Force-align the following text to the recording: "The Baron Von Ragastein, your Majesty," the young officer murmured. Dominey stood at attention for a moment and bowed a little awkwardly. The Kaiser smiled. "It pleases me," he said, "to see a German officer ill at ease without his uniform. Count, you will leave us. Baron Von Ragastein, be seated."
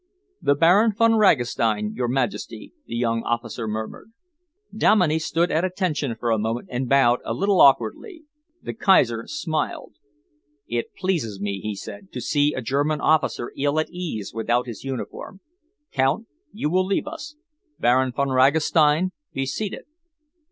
"The 0.41 0.55
Baron 0.55 0.93
Von 0.97 1.13
Ragastein, 1.13 1.93
your 1.93 2.07
Majesty," 2.07 2.73
the 2.87 2.95
young 2.95 3.21
officer 3.21 3.67
murmured. 3.67 4.11
Dominey 4.75 5.19
stood 5.19 5.51
at 5.51 5.63
attention 5.63 6.15
for 6.19 6.31
a 6.31 6.39
moment 6.39 6.69
and 6.71 6.89
bowed 6.89 7.19
a 7.23 7.35
little 7.35 7.61
awkwardly. 7.61 8.23
The 8.63 8.73
Kaiser 8.73 9.27
smiled. 9.27 9.97
"It 10.67 10.95
pleases 10.97 11.39
me," 11.39 11.59
he 11.61 11.75
said, 11.75 12.11
"to 12.13 12.19
see 12.19 12.51
a 12.55 12.63
German 12.63 12.99
officer 12.99 13.53
ill 13.55 13.79
at 13.79 13.91
ease 13.91 14.33
without 14.33 14.65
his 14.65 14.83
uniform. 14.83 15.41
Count, 15.91 16.25
you 16.51 16.71
will 16.71 16.83
leave 16.87 17.05
us. 17.05 17.35
Baron 17.79 18.11
Von 18.11 18.29
Ragastein, 18.29 19.11
be 19.33 19.45
seated." 19.45 19.83